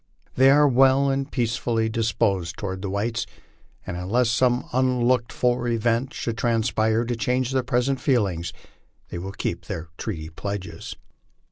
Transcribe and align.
They 0.33 0.49
are 0.49 0.67
well 0.67 1.11
and 1.11 1.31
peacefully 1.31 1.87
disposed 1.87 2.57
toward 2.57 2.81
the 2.81 2.89
whites, 2.89 3.27
and, 3.85 3.95
unless 3.95 4.31
some 4.31 4.65
unlooked 4.73 5.31
for 5.31 5.67
event 5.67 6.11
should 6.11 6.39
transpire 6.39 7.05
to 7.05 7.15
change 7.15 7.51
their 7.51 7.61
present 7.61 8.01
feelings, 8.01 8.51
they 9.09 9.19
will 9.19 9.31
keep 9.31 9.65
their 9.65 9.89
treaty 9.99 10.29
pledges. 10.29 10.95